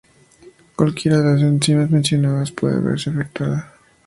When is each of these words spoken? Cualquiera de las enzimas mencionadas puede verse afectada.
Cualquiera 0.75 1.19
de 1.19 1.31
las 1.33 1.41
enzimas 1.43 1.91
mencionadas 1.91 2.51
puede 2.51 2.79
verse 2.79 3.11
afectada. 3.11 3.71